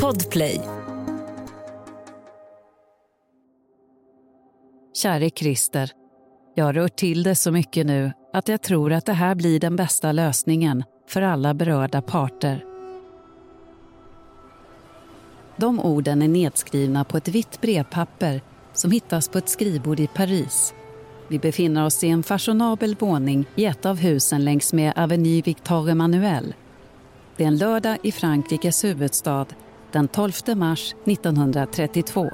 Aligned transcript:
Podplay. 0.00 0.60
Käre 4.94 5.30
Christer. 5.30 5.90
Jag 6.54 6.64
har 6.64 6.72
rört 6.72 6.96
till 6.96 7.22
det 7.22 7.34
så 7.34 7.52
mycket 7.52 7.86
nu 7.86 8.12
att 8.32 8.48
jag 8.48 8.62
tror 8.62 8.92
att 8.92 9.06
det 9.06 9.12
här 9.12 9.34
blir 9.34 9.60
den 9.60 9.76
bästa 9.76 10.12
lösningen 10.12 10.84
för 11.08 11.22
alla 11.22 11.54
berörda 11.54 12.02
parter. 12.02 12.64
De 15.56 15.80
orden 15.80 16.22
är 16.22 16.28
nedskrivna 16.28 17.04
på 17.04 17.16
ett 17.16 17.28
vitt 17.28 17.60
brevpapper 17.60 18.40
som 18.72 18.90
hittas 18.90 19.28
på 19.28 19.38
ett 19.38 19.48
skrivbord 19.48 20.00
i 20.00 20.06
Paris. 20.06 20.74
Vi 21.28 21.38
befinner 21.38 21.86
oss 21.86 22.04
i 22.04 22.08
en 22.08 22.22
fashionabel 22.22 22.96
våning 22.98 23.44
i 23.54 23.64
ett 23.64 23.86
av 23.86 23.96
husen 23.96 24.44
längs 24.44 24.72
med 24.72 24.92
Avenue 24.96 25.42
Victor 25.42 25.90
Emmanuel. 25.90 26.54
Det 27.36 27.44
är 27.44 27.48
en 27.48 27.56
lördag 27.56 27.98
i 28.02 28.12
Frankrikes 28.12 28.84
huvudstad 28.84 29.46
den 29.92 30.08
12 30.08 30.32
mars 30.56 30.94
1932. 31.06 32.30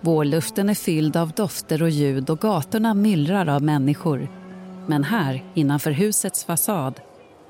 Vårluften 0.00 0.68
är 0.68 0.74
fylld 0.74 1.16
av 1.16 1.30
dofter 1.30 1.82
och 1.82 1.90
ljud 1.90 2.30
och 2.30 2.38
gatorna 2.38 2.94
myllrar 2.94 3.48
av 3.48 3.62
människor. 3.62 4.28
Men 4.86 5.04
här, 5.04 5.44
innanför 5.54 5.90
husets 5.90 6.44
fasad, 6.44 7.00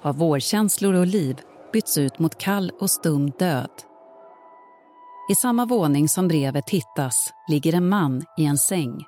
har 0.03 0.13
vårkänslor 0.13 0.95
och 0.95 1.07
liv 1.07 1.41
bytts 1.73 1.99
ut 1.99 2.19
mot 2.19 2.39
kall 2.39 2.73
och 2.81 2.91
stum 2.91 3.31
död. 3.31 3.71
I 5.31 5.35
samma 5.35 5.67
våning 5.67 6.09
som 6.09 6.29
brevet 6.29 6.71
hittas 6.71 7.33
ligger 7.49 7.75
en 7.75 7.89
man 7.89 8.23
i 8.39 8.45
en 8.45 8.59
säng. 8.59 9.05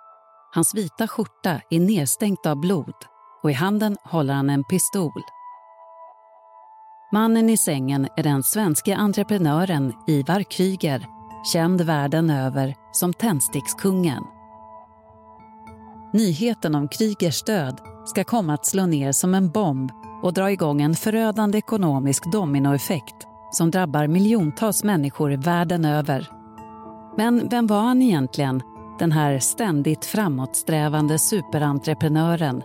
Hans 0.54 0.74
vita 0.74 1.08
skjorta 1.08 1.60
är 1.70 1.80
nedstänkt 1.80 2.46
av 2.46 2.56
blod 2.56 2.94
och 3.42 3.50
i 3.50 3.54
handen 3.54 3.96
håller 4.04 4.34
han 4.34 4.50
en 4.50 4.64
pistol. 4.64 5.22
Mannen 7.16 7.50
i 7.50 7.56
sängen 7.56 8.08
är 8.16 8.22
den 8.22 8.42
svenska 8.42 8.96
entreprenören 8.96 9.92
Ivar 10.06 10.42
Kryger 10.42 11.06
känd 11.52 11.80
världen 11.80 12.30
över 12.30 12.74
som 12.92 13.12
Tändstickskungen. 13.12 14.22
Nyheten 16.12 16.74
om 16.74 16.88
Krygers 16.88 17.42
död 17.42 17.80
ska 18.04 18.24
komma 18.24 18.54
att 18.54 18.66
slå 18.66 18.86
ner 18.86 19.12
som 19.12 19.34
en 19.34 19.50
bomb 19.50 19.90
och 20.22 20.32
dra 20.32 20.50
igång 20.50 20.82
en 20.82 20.94
förödande 20.94 21.58
ekonomisk 21.58 22.32
dominoeffekt 22.32 23.26
som 23.52 23.70
drabbar 23.70 24.06
miljontals 24.06 24.84
människor 24.84 25.30
världen 25.30 25.84
över. 25.84 26.30
Men 27.16 27.48
vem 27.48 27.66
var 27.66 27.80
han 27.80 28.02
egentligen, 28.02 28.62
den 28.98 29.12
här 29.12 29.38
ständigt 29.38 30.04
framåtsträvande 30.04 31.18
superentreprenören? 31.18 32.62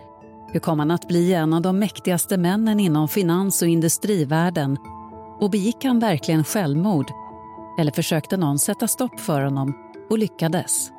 Hur 0.52 0.60
kom 0.60 0.78
han 0.78 0.90
att 0.90 1.08
bli 1.08 1.34
en 1.34 1.52
av 1.52 1.62
de 1.62 1.78
mäktigaste 1.78 2.36
männen 2.36 2.80
inom 2.80 3.08
finans 3.08 3.62
och 3.62 3.68
industrivärlden? 3.68 4.78
Och 5.40 5.50
begick 5.50 5.84
han 5.84 5.98
verkligen 5.98 6.44
självmord? 6.44 7.10
Eller 7.78 7.92
försökte 7.92 8.36
någon 8.36 8.58
sätta 8.58 8.88
stopp 8.88 9.20
för 9.20 9.42
honom 9.42 9.74
och 10.10 10.18
lyckades? 10.18 10.90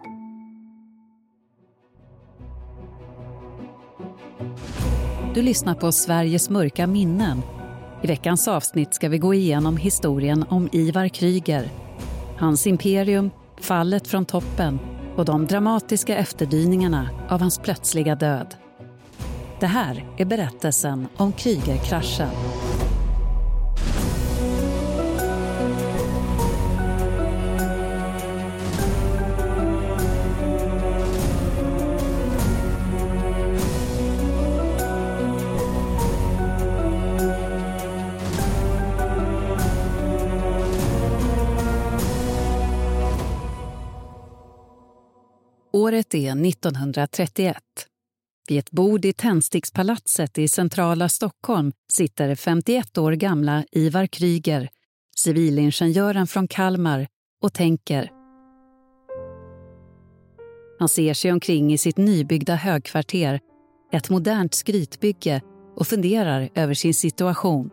Du 5.33 5.41
lyssnar 5.41 5.75
på 5.75 5.91
Sveriges 5.91 6.49
mörka 6.49 6.87
minnen. 6.87 7.41
I 8.03 8.07
veckans 8.07 8.47
avsnitt 8.47 8.93
ska 8.93 9.09
vi 9.09 9.17
gå 9.17 9.33
igenom 9.33 9.77
historien 9.77 10.45
om 10.49 10.69
Ivar 10.71 11.07
Kryger, 11.07 11.69
hans 12.37 12.67
imperium, 12.67 13.31
fallet 13.59 14.07
från 14.07 14.25
toppen 14.25 14.79
och 15.15 15.25
de 15.25 15.45
dramatiska 15.45 16.17
efterdyningarna 16.17 17.09
av 17.29 17.39
hans 17.39 17.57
plötsliga 17.57 18.15
död. 18.15 18.55
Det 19.64 19.67
här 19.67 20.06
är 20.17 20.25
berättelsen 20.25 21.08
om 21.17 21.33
Krügerkraschen. 21.33 22.30
Året 45.71 46.14
är 46.14 46.48
1931. 46.48 47.58
Vid 48.48 48.59
ett 48.59 48.71
bord 48.71 49.05
i 49.05 49.14
Tändstickspalatset 49.14 50.37
i 50.37 50.48
centrala 50.48 51.09
Stockholm 51.09 51.71
sitter 51.93 52.36
51 52.36 52.98
år 52.98 53.11
gamla 53.11 53.64
Ivar 53.71 54.08
Kryger, 54.08 54.70
civilingenjören 55.15 56.27
från 56.27 56.48
Kalmar, 56.48 57.08
och 57.42 57.54
tänker. 57.54 58.11
Han 60.80 60.89
ser 60.89 61.14
sig 61.14 61.31
omkring 61.31 61.73
i 61.73 61.77
sitt 61.77 61.98
nybyggda 61.98 62.55
högkvarter, 62.55 63.39
ett 63.92 64.09
modernt 64.09 64.54
skrytbygge 64.54 65.42
och 65.75 65.87
funderar 65.87 66.49
över 66.55 66.73
sin 66.73 66.93
situation. 66.93 67.70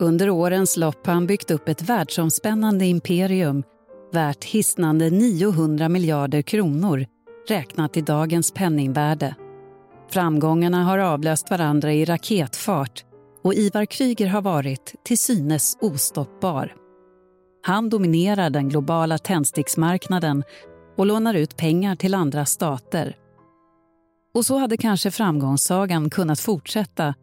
Under 0.00 0.30
årens 0.30 0.76
lopp 0.76 1.06
har 1.06 1.14
han 1.14 1.26
byggt 1.26 1.50
upp 1.50 1.68
ett 1.68 1.82
världsomspännande 1.82 2.84
imperium 2.84 3.62
värt 4.12 4.44
hisnande 4.44 5.10
900 5.10 5.88
miljarder 5.88 6.42
kronor 6.42 7.06
räknat 7.48 7.96
i 7.96 8.00
dagens 8.00 8.50
penningvärde. 8.50 9.34
Framgångarna 10.10 10.84
har 10.84 10.98
avlöst 10.98 11.50
varandra 11.50 11.92
i 11.92 12.04
raketfart 12.04 13.04
och 13.42 13.54
Ivar 13.54 13.84
Kryger 13.84 14.26
har 14.26 14.42
varit 14.42 14.94
till 15.04 15.18
synes 15.18 15.76
ostoppbar. 15.80 16.74
Han 17.62 17.88
dominerar 17.88 18.50
den 18.50 18.68
globala 18.68 19.18
tändsticksmarknaden 19.18 20.44
och 20.96 21.06
lånar 21.06 21.34
ut 21.34 21.56
pengar 21.56 21.96
till 21.96 22.14
andra 22.14 22.44
stater. 22.44 23.16
Och 24.34 24.46
så 24.46 24.58
hade 24.58 24.76
kanske 24.76 25.10
framgångssagan 25.10 26.10
kunnat 26.10 26.40
fortsätta 26.40 27.14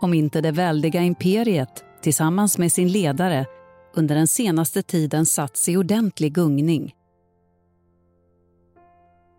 om 0.00 0.14
inte 0.14 0.40
det 0.40 0.50
väldiga 0.50 1.02
imperiet 1.02 1.84
tillsammans 2.02 2.58
med 2.58 2.72
sin 2.72 2.88
ledare 2.88 3.46
under 3.94 4.14
den 4.14 4.26
senaste 4.26 4.82
tiden 4.82 5.26
satts 5.26 5.68
i 5.68 5.76
ordentlig 5.76 6.32
gungning. 6.32 6.94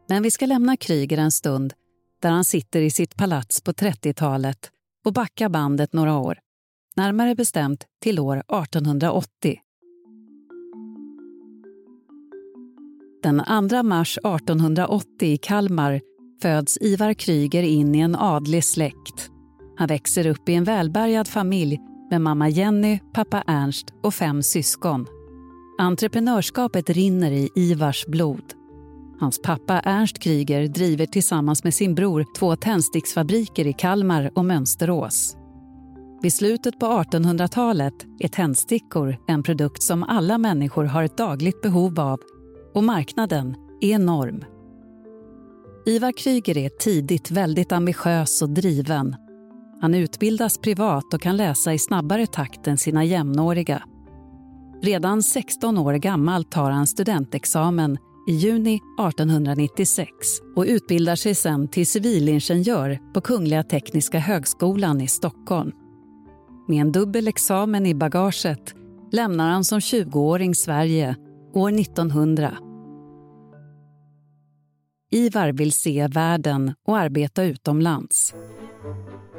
Men 0.10 0.24
vi 0.24 0.32
ska 0.32 0.46
lämna 0.46 0.78
Kryger 0.78 1.18
en 1.18 1.32
stund 1.32 1.74
där 2.25 2.31
han 2.31 2.46
sitter 2.46 2.81
i 2.81 2.90
sitt 2.90 3.16
palats 3.16 3.62
på 3.62 3.72
30-talet 3.72 4.72
och 5.06 5.13
backar 5.13 5.50
bandet 5.50 5.94
några 5.94 6.18
år, 6.18 6.40
närmare 6.96 7.36
bestämt 7.36 7.86
till 8.02 8.19
år 8.19 8.38
1880. 8.38 9.59
Den 13.24 13.69
2 13.69 13.84
mars 13.84 14.18
1880 14.18 15.28
i 15.28 15.38
Kalmar 15.38 16.02
föds 16.41 16.78
Ivar 16.81 17.14
Kryger 17.14 17.64
in 17.64 17.96
i 17.96 18.00
en 18.00 18.16
adlig 18.16 18.64
släkt. 18.64 19.30
Han 19.78 19.88
växer 19.88 20.28
upp 20.28 20.50
i 20.50 20.53
en 20.53 20.64
välbärgad 20.64 21.28
familj 21.28 21.80
med 22.09 22.22
mamma 22.22 22.50
Jenny, 22.50 23.00
pappa 23.14 23.44
Ernst 23.47 23.85
och 24.03 24.14
fem 24.14 24.44
syskon. 24.44 25.06
Entreprenörskapet 25.80 26.90
rinner 26.90 27.31
i 27.31 27.50
Ivars 27.56 28.06
blod. 28.06 28.65
Hans 29.20 29.42
pappa 29.42 29.80
Ernst 29.80 30.20
Kryger 30.20 30.68
driver 30.68 31.06
tillsammans 31.06 31.64
med 31.64 31.74
sin 31.74 31.96
bror 31.96 32.26
två 32.38 32.56
tändsticksfabriker 32.56 33.68
i 33.68 33.74
Kalmar 33.74 34.31
och 34.36 34.46
Mönsterås. 34.46 35.38
Vid 36.22 36.34
slutet 36.34 36.80
på 36.80 36.86
1800-talet 36.86 37.94
är 38.20 38.28
tändstickor 38.28 39.18
en 39.28 39.44
produkt 39.44 39.84
som 39.84 40.03
alla 40.03 40.38
människor 40.38 40.84
har 40.84 41.03
ett 41.03 41.18
dagligt 41.18 41.62
behov 41.62 42.00
av 42.00 42.20
och 42.74 42.84
marknaden 42.84 43.56
är 43.81 43.90
enorm. 43.90 44.44
Ivar 45.86 46.18
Kryger 46.18 46.58
är 46.58 46.70
tidigt 46.70 47.32
väldigt 47.32 47.72
ambitiös 47.72 48.42
och 48.42 48.50
driven 48.50 49.16
han 49.82 49.96
utbildas 49.96 50.58
privat 50.58 51.14
och 51.14 51.22
kan 51.22 51.38
läsa 51.38 51.74
i 51.74 51.80
snabbare 51.80 52.28
takt 52.28 52.68
än 52.68 52.78
sina 52.78 53.03
jämnåriga. 53.03 53.84
Redan 54.82 55.23
16 55.23 55.78
år 55.78 55.94
gammal 55.94 56.44
tar 56.44 56.72
han 56.72 56.88
studentexamen 56.88 57.97
i 58.28 58.32
juni 58.32 58.76
1896 58.76 60.10
och 60.56 60.66
utbildar 60.68 61.16
sig 61.16 61.36
sen 61.36 61.68
till 61.68 61.88
civilingenjör 61.88 63.00
på 63.14 63.22
Kungliga 63.22 63.64
Tekniska 63.64 64.20
högskolan 64.20 65.02
i 65.02 65.08
Stockholm. 65.08 65.72
Med 66.68 66.82
en 66.82 66.92
dubbel 66.92 67.28
examen 67.28 67.86
i 67.86 67.96
bagaget 67.96 68.76
lämnar 69.12 69.50
han 69.50 69.64
som 69.64 69.80
20-åring 69.80 70.56
Sverige 70.56 71.16
år 71.54 71.80
1900. 71.80 72.58
Ivar 75.12 75.52
vill 75.52 75.72
se 75.72 76.08
världen 76.08 76.74
och 76.88 76.98
arbeta 76.98 77.44
utomlands. 77.44 78.34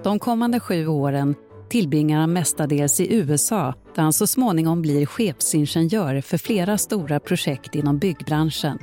De 0.05 0.19
kommande 0.19 0.61
sju 0.61 0.87
åren 0.87 1.35
tillbringar 1.69 2.21
han 2.21 2.33
mestadels 2.33 3.01
i 3.01 3.15
USA 3.15 3.75
där 3.95 4.03
han 4.03 4.13
så 4.13 4.27
småningom 4.27 4.83
blir 4.83 5.07
chefsingenjör 5.07 6.21
för 6.21 6.39
flera 6.39 6.79
stora 6.79 7.21
projekt 7.21 7.75
inom 7.75 7.99
byggbranschen. 7.99 8.79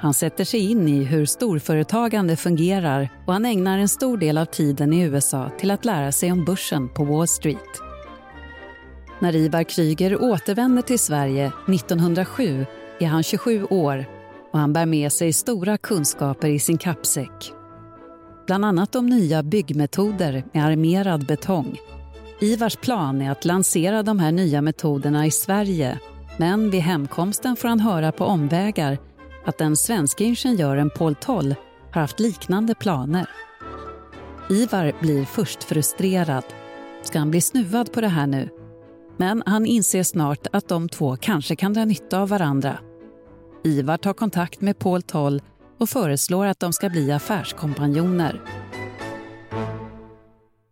Han 0.00 0.14
sätter 0.14 0.44
sig 0.44 0.70
in 0.70 0.88
i 0.88 1.04
hur 1.04 1.26
storföretagande 1.26 2.36
fungerar 2.36 3.08
och 3.26 3.32
han 3.32 3.44
ägnar 3.44 3.78
en 3.78 3.88
stor 3.88 4.18
del 4.18 4.38
av 4.38 4.44
tiden 4.44 4.92
i 4.92 5.02
USA 5.02 5.50
till 5.58 5.70
att 5.70 5.84
lära 5.84 6.12
sig 6.12 6.32
om 6.32 6.44
börsen 6.44 6.88
på 6.88 7.04
Wall 7.04 7.28
Street. 7.28 7.82
När 9.20 9.36
Ivar 9.36 9.62
Kryger 9.62 10.22
återvänder 10.22 10.82
till 10.82 10.98
Sverige 10.98 11.52
1907 11.68 12.66
är 13.00 13.06
han 13.06 13.22
27 13.22 13.64
år 13.64 14.04
och 14.52 14.58
han 14.58 14.72
bär 14.72 14.86
med 14.86 15.12
sig 15.12 15.32
stora 15.32 15.78
kunskaper 15.78 16.48
i 16.48 16.58
sin 16.58 16.78
kappsäck. 16.78 17.52
Bland 18.46 18.64
annat 18.64 18.94
om 18.94 19.06
nya 19.06 19.42
byggmetoder 19.42 20.44
med 20.52 20.64
armerad 20.64 21.26
betong. 21.26 21.78
Ivars 22.40 22.76
plan 22.76 23.22
är 23.22 23.30
att 23.30 23.44
lansera 23.44 24.02
de 24.02 24.18
här 24.18 24.32
nya 24.32 24.62
metoderna 24.62 25.26
i 25.26 25.30
Sverige 25.30 25.98
men 26.36 26.70
vid 26.70 26.80
hemkomsten 26.80 27.56
får 27.56 27.68
han 27.68 27.80
höra 27.80 28.12
på 28.12 28.24
omvägar 28.24 28.98
att 29.44 29.58
den 29.58 29.76
svenska 29.76 30.24
ingenjören 30.24 30.90
Paul 30.90 31.14
Toll 31.14 31.54
har 31.92 32.00
haft 32.00 32.20
liknande 32.20 32.74
planer. 32.74 33.30
Ivar 34.50 34.92
blir 35.00 35.24
först 35.24 35.64
frustrerad. 35.64 36.44
Ska 37.02 37.18
han 37.18 37.30
bli 37.30 37.40
snuvad 37.40 37.92
på 37.92 38.00
det 38.00 38.08
här 38.08 38.26
nu? 38.26 38.48
Men 39.16 39.42
han 39.46 39.66
inser 39.66 40.02
snart 40.02 40.46
att 40.52 40.68
de 40.68 40.88
två 40.88 41.16
kanske 41.16 41.56
kan 41.56 41.72
dra 41.72 41.84
nytta 41.84 42.20
av 42.20 42.28
varandra. 42.28 42.78
Ivar 43.64 43.96
tar 43.96 44.12
kontakt 44.12 44.60
med 44.60 44.78
Paul 44.78 45.02
Toll 45.02 45.42
och 45.78 45.88
föreslår 45.88 46.46
att 46.46 46.60
de 46.60 46.72
ska 46.72 46.88
bli 46.88 47.12
affärskompanjoner. 47.12 48.40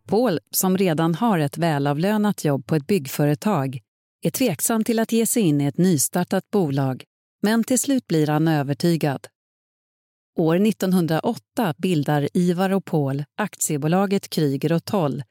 Paul, 0.07 0.41
som 0.51 0.79
redan 0.79 1.15
har 1.15 1.39
ett 1.39 1.59
välavlönat 1.59 2.45
jobb 2.45 2.67
på 2.67 2.75
ett 2.77 2.87
byggföretag, 2.87 3.81
är 4.23 4.31
tveksam 4.31 4.85
till 4.85 4.99
att 4.99 5.13
ge 5.13 5.27
sig 5.27 5.43
in 5.43 5.61
i 5.61 5.65
ett 5.67 5.79
nystartat 5.79 6.51
bolag, 6.51 7.05
men 7.43 7.65
till 7.65 7.79
slut 7.79 8.07
blir 8.07 8.27
han 8.27 8.49
övertygad. 8.49 9.27
År 10.39 10.67
1908 10.67 11.75
bildar 11.79 12.29
Ivar 12.35 12.71
och 12.71 12.85
Paul 12.85 13.25
aktiebolaget 13.37 14.29
Kryger 14.31 14.73
och 14.73 14.85
Toll 14.85 15.23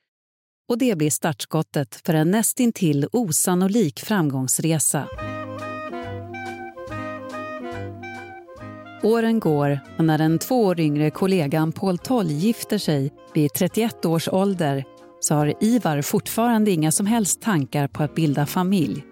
och 0.67 0.77
det 0.77 0.97
blir 0.97 1.09
startskottet 1.09 2.01
för 2.05 2.13
en 2.13 2.31
nästintill 2.31 3.07
osannolik 3.11 3.99
framgångsresa. 3.99 5.07
Åren 9.05 9.39
går 9.39 9.79
och 9.97 10.05
när 10.05 10.17
den 10.17 10.39
två 10.39 10.63
år 10.65 10.79
yngre 10.79 11.09
kollegan 11.09 11.71
Paul 11.71 11.97
Toll 11.97 12.27
gifter 12.27 12.77
sig 12.77 13.13
vid 13.33 13.53
31 13.53 14.05
års 14.05 14.27
ålder 14.27 14.83
så 15.19 15.35
har 15.35 15.53
Ivar 15.63 16.01
fortfarande 16.01 16.71
inga 16.71 16.91
som 16.91 17.05
helst 17.05 17.41
tankar 17.41 17.87
på 17.87 18.03
att 18.03 18.15
bilda 18.15 18.45
familj. 18.45 19.03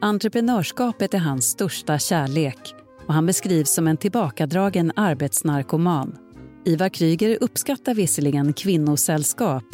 Entreprenörskapet 0.00 1.14
är 1.14 1.18
hans 1.18 1.44
största 1.44 1.98
kärlek 1.98 2.58
och 3.06 3.14
han 3.14 3.26
beskrivs 3.26 3.74
som 3.74 3.88
en 3.88 3.96
tillbakadragen 3.96 4.92
arbetsnarkoman. 4.96 6.16
Ivar 6.64 6.88
Kryger 6.88 7.38
uppskattar 7.40 7.94
visserligen 7.94 8.52
kvinnosällskap 8.52 9.64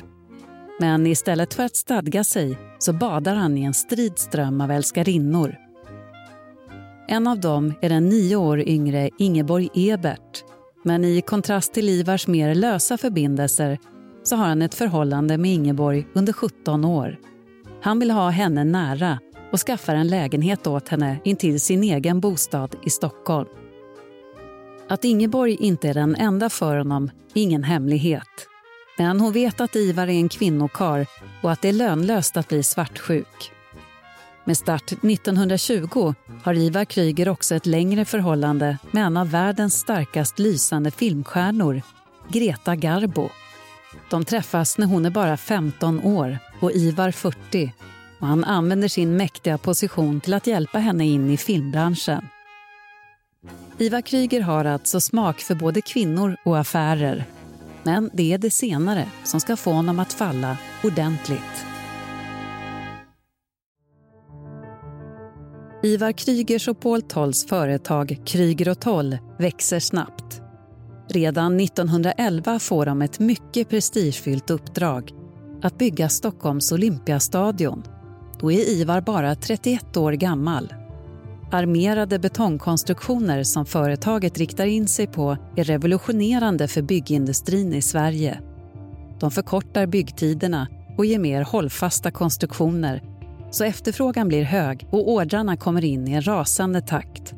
men 0.81 1.07
istället 1.07 1.55
för 1.55 1.63
att 1.63 1.77
stadga 1.77 2.25
sig 2.25 2.59
så 2.79 2.93
badar 2.93 3.35
han 3.35 3.59
i 3.59 3.63
en 3.63 3.75
strid 3.75 4.19
ström 4.19 4.61
av 4.61 4.71
älskarinnor. 4.71 5.70
En 7.13 7.27
av 7.27 7.41
dem 7.41 7.75
är 7.81 7.89
den 7.89 8.09
nio 8.09 8.37
år 8.37 8.61
yngre 8.61 9.11
Ingeborg 9.19 9.69
Ebert 9.75 10.45
men 10.85 11.05
i 11.05 11.21
kontrast 11.21 11.75
till 11.75 11.89
Ivars 11.89 12.27
mer 12.27 12.55
lösa 12.55 12.99
förbindelser 12.99 13.79
så 14.23 14.37
har 14.37 14.47
han 14.47 14.63
ett 14.63 14.75
förhållande 14.75 15.39
med 15.39 15.51
Ingeborg 15.51 16.07
under 16.13 16.33
17 16.33 16.85
år. 16.85 17.19
Han 17.83 17.99
vill 17.99 18.11
ha 18.11 18.31
henne 18.31 18.65
nära 18.65 19.19
och 19.53 19.61
skaffar 19.61 19.95
en 19.95 20.09
lägenhet 20.09 20.67
åt 20.67 20.89
henne 20.89 21.21
intill 21.25 21.61
sin 21.61 21.83
egen 21.83 22.21
bostad 22.21 22.77
i 22.85 22.91
Stockholm. 22.91 23.49
Att 24.89 25.05
Ingeborg 25.05 25.55
inte 25.55 25.89
är 25.89 25.95
den 25.95 26.17
enda 26.17 26.51
för 26.51 26.77
honom 26.77 27.11
är 27.35 27.43
ingen 27.43 27.65
hemlighet. 27.65 28.49
Men 28.99 29.21
hon 29.21 29.33
vet 29.33 29.61
att 29.61 29.77
Ivar 29.77 30.07
är 30.07 30.11
en 30.11 30.29
kvinnokar 30.29 31.07
och 31.43 31.53
att 31.53 31.63
det 31.63 31.69
är 31.69 31.73
lönlöst 31.73 32.37
att 32.37 32.49
bli 32.49 32.63
svartsjuk. 32.63 33.53
Med 34.51 34.57
start 34.57 34.93
1920 34.93 36.15
har 36.43 36.55
Ivar 36.55 36.85
Kryger 36.85 37.29
också 37.29 37.55
ett 37.55 37.67
längre 37.67 38.05
förhållande 38.05 38.79
med 38.91 39.05
en 39.05 39.17
av 39.17 39.31
världens 39.31 39.75
starkast 39.75 40.39
lysande 40.39 40.91
filmstjärnor, 40.91 41.83
Greta 42.29 42.77
Garbo. 42.77 43.29
De 44.11 44.25
träffas 44.25 44.79
när 44.79 44.87
hon 44.87 45.07
är 45.07 45.11
bara 45.11 45.37
15 45.37 46.01
år 46.01 46.39
och 46.61 46.73
Ivar 46.73 47.11
40 47.11 47.73
och 48.19 48.27
han 48.27 48.45
använder 48.45 48.89
sin 48.89 49.17
mäktiga 49.17 49.59
position 49.59 50.21
till 50.21 50.35
att 50.35 50.47
hjälpa 50.47 50.79
henne 50.79 51.07
in 51.07 51.31
i 51.31 51.37
filmbranschen. 51.37 52.29
Ivar 53.79 54.01
Kryger 54.01 54.41
har 54.41 54.65
alltså 54.65 55.01
smak 55.01 55.41
för 55.41 55.55
både 55.55 55.81
kvinnor 55.81 56.37
och 56.45 56.59
affärer. 56.59 57.25
Men 57.83 58.11
det 58.13 58.33
är 58.33 58.39
det 58.39 58.51
senare 58.51 59.09
som 59.25 59.41
ska 59.41 59.57
få 59.57 59.73
honom 59.73 60.01
att 60.01 60.13
falla 60.13 60.57
ordentligt. 60.83 61.70
Ivar 65.83 66.13
Krygers 66.13 66.69
och 66.69 66.81
Paul 66.81 67.03
Tolls 67.03 67.47
företag 67.47 68.21
Kryger 68.25 68.69
och 68.69 68.81
Toll 68.81 69.19
växer 69.39 69.81
snabbt. 69.81 70.43
Redan 71.09 71.61
1911 71.61 72.59
får 72.59 72.87
de 72.87 73.03
ett 73.03 73.19
mycket 73.19 73.69
prestigefyllt 73.69 74.51
uppdrag 74.51 75.13
att 75.63 75.79
bygga 75.79 76.09
Stockholms 76.09 76.73
Olympiastadion. 76.73 77.83
Då 78.41 78.53
är 78.53 78.69
Ivar 78.69 79.01
bara 79.01 79.35
31 79.35 79.97
år 79.97 80.13
gammal. 80.13 80.75
Armerade 81.53 82.19
betongkonstruktioner 82.19 83.43
som 83.43 83.67
företaget 83.67 84.39
riktar 84.39 84.67
in 84.67 84.89
sig 84.89 85.07
på 85.07 85.37
är 85.57 85.65
revolutionerande 85.65 86.69
för 86.69 86.83
byggindustrin 86.83 87.75
i 87.75 87.83
Sverige. 87.83 88.41
De 89.21 89.31
förkortar 89.31 89.87
byggtiderna 89.87 90.69
och 90.99 91.07
ger 91.07 91.19
mer 91.19 91.43
hållfasta 91.43 92.11
konstruktioner 92.11 93.03
så 93.51 93.65
efterfrågan 93.65 94.29
blir 94.29 94.43
hög 94.43 94.87
och 94.91 95.11
ordrarna 95.11 95.57
kommer 95.57 95.85
in 95.85 96.09
i 96.09 96.13
en 96.13 96.27
rasande 96.27 96.81
takt. 96.81 97.35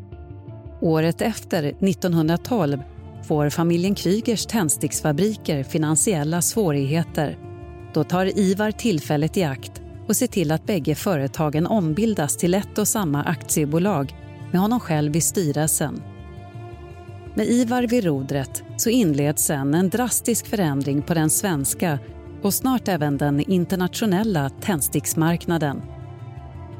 Året 0.81 1.23
efter, 1.23 1.63
1912, 1.63 2.83
får 3.23 3.51
familjen 3.51 3.95
Krygers 3.95 4.47
tändsticksfabriker 4.47 5.63
finansiella 5.63 6.43
svårigheter. 6.43 7.39
Då 7.95 8.05
tar 8.05 8.39
Ivar 8.39 8.71
tillfället 8.71 9.37
i 9.37 9.45
akt 9.45 9.83
och 10.09 10.17
ser 10.17 10.27
till 10.27 10.53
att 10.53 10.67
bägge 10.67 10.95
företagen 10.95 11.67
ombildas 11.67 12.37
till 12.37 12.55
ett 12.55 12.79
och 12.79 12.89
samma 12.89 13.23
aktiebolag 13.23 14.15
med 14.53 14.61
honom 14.61 14.81
själv 14.81 15.17
i 15.17 15.21
styrelsen. 15.21 16.03
Med 17.35 17.47
Ivar 17.47 17.83
vid 17.83 18.05
rodret 18.05 18.63
så 18.77 18.91
inleds 18.91 19.45
sen 19.45 19.75
en 19.75 19.89
drastisk 19.89 20.47
förändring 20.47 21.03
på 21.03 21.15
den 21.15 21.31
svenska 21.31 21.99
och 22.43 22.55
snart 22.55 22.89
även 22.89 23.19
den 23.19 23.41
internationella 23.41 24.51
tändsticksmarknaden. 24.51 25.83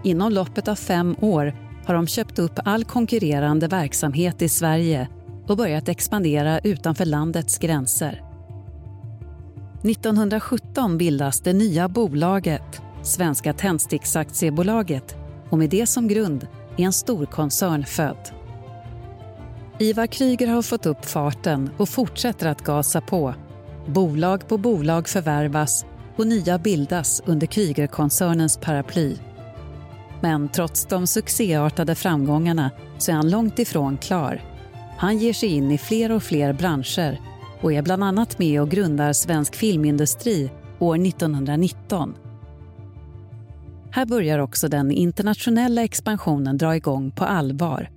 Inom 0.05 0.33
loppet 0.33 0.69
av 0.69 0.75
fem 0.75 1.17
år 1.21 1.55
har 1.87 1.95
de 1.95 2.07
köpt 2.07 2.39
upp 2.39 2.59
all 2.65 2.85
konkurrerande 2.85 3.69
verksamhet 3.69 4.43
i 4.43 4.49
Sverige 4.49 5.09
och 5.47 5.57
börjat 5.57 5.89
expandera 5.89 6.59
utanför 6.59 7.05
landets 7.05 7.59
gränser. 7.59 8.23
1917 9.85 10.99
bildas 10.99 11.41
det 11.41 11.53
nya 11.53 11.89
bolaget, 11.89 12.83
Svenska 13.03 13.53
Tändsticksaktiebolaget 13.53 15.17
och 15.51 15.59
med 15.59 15.71
det 15.71 15.87
som 15.87 16.09
grund 16.09 16.47
är 16.77 16.85
en 16.85 16.93
storkoncern 16.93 17.85
född. 17.85 18.31
Ivar 19.79 20.07
Kryger 20.07 20.47
har 20.47 20.63
fått 20.63 20.87
upp 20.87 21.05
farten 21.05 21.71
och 21.77 21.89
fortsätter 21.89 22.47
att 22.47 22.63
gasa 22.63 23.01
på. 23.01 23.35
Bolag 23.87 24.49
på 24.49 24.59
bolag 24.59 25.09
förvärvas 25.09 25.85
och 26.17 26.27
nya 26.27 26.59
bildas 26.59 27.23
under 27.27 27.47
Krygerkoncernens 27.47 28.57
paraply. 28.57 29.17
Men 30.23 30.49
trots 30.49 30.87
de 30.87 31.07
succéartade 31.07 31.95
framgångarna 31.95 32.71
så 32.99 33.11
är 33.11 33.17
han 33.17 33.31
långt 33.31 33.59
ifrån 33.59 33.99
klar. 33.99 34.43
Han 34.99 35.19
ger 35.19 35.33
sig 35.33 35.49
in 35.49 35.71
i 35.71 35.79
fler 35.79 36.13
och 36.13 36.23
fler 36.23 36.53
branscher 36.53 37.21
och 37.61 37.73
är 37.73 37.83
bland 37.83 38.05
annat 38.05 38.39
med 38.39 38.61
och 38.61 38.71
grundar 38.71 39.13
Svensk 39.13 39.55
Filmindustri 39.55 40.51
år 40.79 41.07
1919. 41.07 42.15
Här 43.91 44.07
börjar 44.07 44.39
också 44.39 44.69
den 44.69 44.91
internationella 44.91 45.85
expansionen 45.85 46.59
dra 46.59 46.77
igång 46.77 47.11
på 47.11 47.25
allvar. 47.25 47.91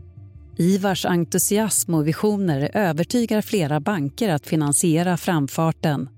Ivars 0.57 1.05
entusiasm 1.05 1.93
och 1.93 2.07
visioner 2.07 2.71
övertygar 2.73 3.41
flera 3.41 3.79
banker 3.79 4.29
att 4.29 4.47
finansiera 4.47 5.17
framfarten. 5.17 6.09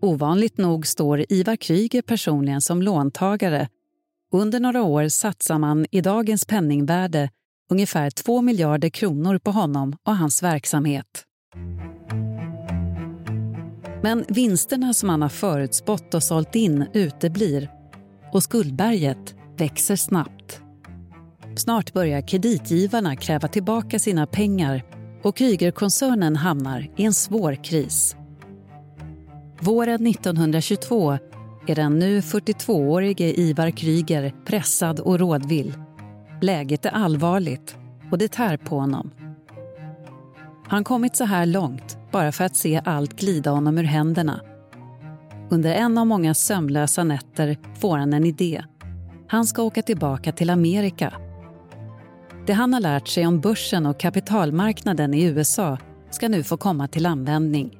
Ovanligt 0.00 0.58
nog 0.58 0.86
står 0.86 1.24
Ivar 1.28 1.56
Kryger 1.56 2.02
personligen 2.02 2.60
som 2.60 2.82
låntagare 2.82 3.68
under 4.32 4.60
några 4.60 4.82
år 4.82 5.08
satsar 5.08 5.58
man 5.58 5.86
i 5.90 6.00
dagens 6.00 6.44
penningvärde 6.44 7.30
ungefär 7.70 8.10
2 8.10 8.42
miljarder 8.42 8.88
kronor 8.88 9.38
på 9.38 9.50
honom 9.50 9.96
och 10.02 10.16
hans 10.16 10.42
verksamhet. 10.42 11.24
Men 14.02 14.24
vinsterna 14.28 14.94
som 14.94 15.08
han 15.08 15.22
har 15.22 15.28
förutspått 15.28 16.14
och 16.14 16.22
sålt 16.22 16.54
in 16.54 16.86
uteblir 16.92 17.70
och 18.32 18.42
skuldberget 18.42 19.34
växer 19.56 19.96
snabbt. 19.96 20.60
Snart 21.56 21.92
börjar 21.92 22.28
kreditgivarna 22.28 23.16
kräva 23.16 23.48
tillbaka 23.48 23.98
sina 23.98 24.26
pengar 24.26 24.84
och 25.22 25.36
Krygerkoncernen 25.36 26.36
hamnar 26.36 26.90
i 26.96 27.04
en 27.04 27.14
svår 27.14 27.64
kris. 27.64 28.16
Våren 29.60 30.06
1922 30.06 31.18
är 31.70 31.74
den 31.74 31.98
nu 31.98 32.20
42-årige 32.20 33.40
Ivar 33.40 33.70
Kryger 33.70 34.34
pressad 34.44 35.00
och 35.00 35.18
rådvill. 35.18 35.74
Läget 36.42 36.86
är 36.86 36.90
allvarligt 36.90 37.76
och 38.10 38.18
det 38.18 38.28
tär 38.28 38.56
på 38.56 38.78
honom. 38.78 39.10
Han 40.68 40.84
kommit 40.84 41.16
så 41.16 41.24
här 41.24 41.46
långt 41.46 41.98
bara 42.12 42.32
för 42.32 42.44
att 42.44 42.56
se 42.56 42.82
allt 42.84 43.20
glida 43.20 43.50
honom 43.50 43.78
ur 43.78 43.84
händerna. 43.84 44.40
Under 45.50 45.74
en 45.74 45.98
av 45.98 46.06
många 46.06 46.34
sömnlösa 46.34 47.04
nätter 47.04 47.58
får 47.80 47.98
han 47.98 48.12
en 48.12 48.24
idé. 48.24 48.64
Han 49.28 49.46
ska 49.46 49.62
åka 49.62 49.82
tillbaka 49.82 50.32
till 50.32 50.50
Amerika. 50.50 51.12
Det 52.46 52.52
han 52.52 52.72
har 52.72 52.80
lärt 52.80 53.08
sig 53.08 53.26
om 53.26 53.40
börsen 53.40 53.86
och 53.86 54.00
kapitalmarknaden 54.00 55.14
i 55.14 55.24
USA 55.24 55.78
ska 56.10 56.28
nu 56.28 56.42
få 56.42 56.56
komma 56.56 56.88
till 56.88 57.06
användning. 57.06 57.78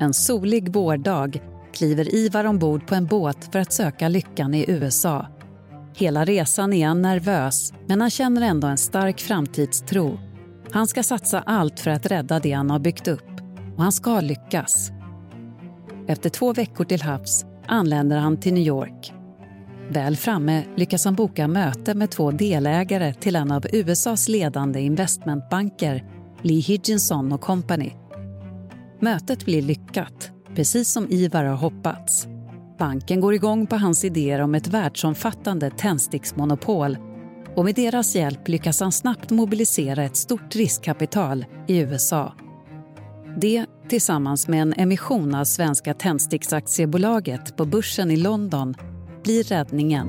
En 0.00 0.14
solig 0.14 0.72
vårdag 0.72 1.40
kliver 1.74 2.14
Ivar 2.14 2.44
ombord 2.44 2.86
på 2.86 2.94
en 2.94 3.06
båt 3.06 3.48
för 3.52 3.58
att 3.58 3.72
söka 3.72 4.08
lyckan 4.08 4.54
i 4.54 4.64
USA. 4.68 5.26
Hela 5.96 6.24
resan 6.24 6.72
är 6.72 6.86
han 6.86 7.02
nervös, 7.02 7.72
men 7.86 8.00
han 8.00 8.10
känner 8.10 8.42
ändå 8.42 8.66
en 8.66 8.78
stark 8.78 9.20
framtidstro. 9.20 10.18
Han 10.70 10.86
ska 10.86 11.02
satsa 11.02 11.40
allt 11.40 11.80
för 11.80 11.90
att 11.90 12.06
rädda 12.06 12.40
det 12.40 12.52
han 12.52 12.70
har 12.70 12.78
byggt 12.78 13.08
upp 13.08 13.30
och 13.76 13.82
han 13.82 13.92
ska 13.92 14.20
lyckas. 14.20 14.90
Efter 16.06 16.30
två 16.30 16.52
veckor 16.52 16.84
till 16.84 17.02
havs 17.02 17.44
anländer 17.66 18.16
han 18.16 18.36
till 18.36 18.54
New 18.54 18.66
York. 18.66 19.12
Väl 19.90 20.16
framme 20.16 20.64
lyckas 20.76 21.04
han 21.04 21.14
boka 21.14 21.48
möte 21.48 21.94
med 21.94 22.10
två 22.10 22.30
delägare 22.30 23.14
till 23.14 23.36
en 23.36 23.52
av 23.52 23.66
USAs 23.72 24.28
ledande 24.28 24.80
investmentbanker, 24.80 26.04
Lee 26.42 26.60
Higginson 26.60 27.38
Company. 27.38 27.92
Mötet 29.00 29.44
blir 29.44 29.62
lyckat, 29.62 30.30
precis 30.54 30.92
som 30.92 31.06
Ivar 31.10 31.44
har 31.44 31.56
hoppats. 31.56 32.26
Banken 32.78 33.20
går 33.20 33.34
igång 33.34 33.66
på 33.66 33.76
hans 33.76 34.04
idéer 34.04 34.40
om 34.40 34.54
ett 34.54 34.66
världsomfattande 34.66 35.70
tändsticksmonopol 35.70 36.98
och 37.56 37.64
med 37.64 37.74
deras 37.74 38.14
hjälp 38.14 38.48
lyckas 38.48 38.80
han 38.80 38.92
snabbt 38.92 39.30
mobilisera 39.30 40.04
ett 40.04 40.16
stort 40.16 40.56
riskkapital 40.56 41.44
i 41.68 41.78
USA. 41.78 42.34
Det, 43.40 43.66
tillsammans 43.88 44.48
med 44.48 44.62
en 44.62 44.72
emission 44.72 45.34
av 45.34 45.44
Svenska 45.44 45.94
Tändsticksaktiebolaget 45.94 47.56
på 47.56 47.64
börsen 47.64 48.10
i 48.10 48.16
London, 48.16 48.74
blir 49.24 49.44
räddningen. 49.44 50.08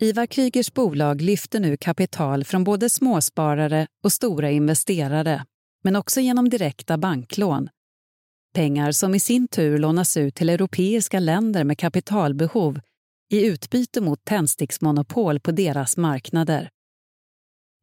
Ivar 0.00 0.26
Krygers 0.26 0.72
bolag 0.72 1.20
lyfter 1.20 1.60
nu 1.60 1.76
kapital 1.76 2.44
från 2.44 2.64
både 2.64 2.90
småsparare 2.90 3.86
och 4.04 4.12
stora 4.12 4.50
investerare 4.50 5.44
men 5.84 5.96
också 5.96 6.20
genom 6.20 6.48
direkta 6.48 6.98
banklån. 6.98 7.68
Pengar 8.54 8.92
som 8.92 9.14
i 9.14 9.20
sin 9.20 9.48
tur 9.48 9.78
lånas 9.78 10.16
ut 10.16 10.34
till 10.34 10.48
europeiska 10.48 11.20
länder 11.20 11.64
med 11.64 11.78
kapitalbehov 11.78 12.80
i 13.32 13.46
utbyte 13.46 14.00
mot 14.00 14.24
tändsticksmonopol 14.24 15.40
på 15.40 15.52
deras 15.52 15.96
marknader. 15.96 16.70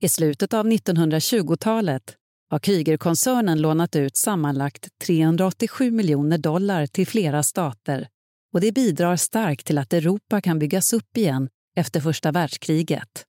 I 0.02 0.10
slutet 0.10 0.54
av 0.54 0.68
1920-talet 0.68 2.16
har 2.50 2.60
Krügerkoncernen 2.60 3.62
lånat 3.62 3.96
ut 3.96 4.18
sammanlagt 4.18 4.88
387 5.06 5.92
miljoner 5.92 6.38
dollar 6.38 6.86
till 6.86 7.08
flera 7.08 7.44
stater 7.44 8.08
och 8.54 8.62
det 8.62 8.72
bidrar 8.72 9.16
starkt 9.16 9.66
till 9.66 9.78
att 9.78 9.94
Europa 9.94 10.42
kan 10.42 10.60
byggas 10.60 10.94
upp 10.94 11.18
igen 11.18 11.50
efter 11.78 12.02
första 12.02 12.32
världskriget. 12.32 13.24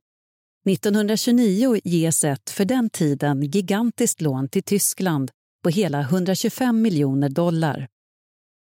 1929 0.69 1.81
ges 1.85 2.25
ett 2.25 2.51
för 2.51 2.65
den 2.65 2.91
tiden 2.91 3.43
gigantiskt 3.43 4.21
lån 4.21 4.49
till 4.49 4.63
Tyskland 4.63 5.31
på 5.63 5.71
hela 5.71 6.01
125 6.01 6.83
miljoner 6.83 7.29
dollar. 7.29 7.89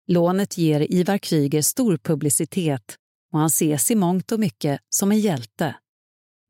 Lånet 0.07 0.59
ger 0.59 0.93
Ivar 0.93 1.19
Kryger 1.19 1.63
stor 1.63 1.97
publicitet 1.97 2.97
och 3.33 3.39
han 3.39 3.47
ses 3.47 3.91
i 3.91 3.95
mångt 3.95 4.33
och 4.33 4.41
mycket 4.41 4.81
som 4.89 5.13
en 5.13 5.21
hjälte. 5.21 5.75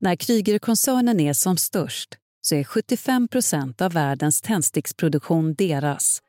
När 0.01 0.17
Krügerkoncernen 0.17 1.21
är 1.21 1.33
som 1.33 1.57
störst 1.57 2.09
så 2.41 2.55
är 2.55 2.65
75 2.65 3.29
procent 3.29 3.81
av 3.81 3.93
världens 3.93 4.41
tändsticksproduktion 4.41 5.55
deras 5.55 6.21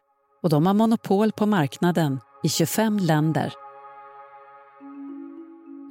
och 0.44 0.50
de 0.50 0.66
har 0.66 0.74
monopol 0.74 1.32
på 1.32 1.46
marknaden 1.46 2.20
i 2.44 2.50
25 2.50 3.00
länder. 3.00 3.54